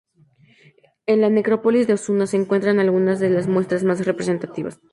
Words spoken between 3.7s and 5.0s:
más representativas.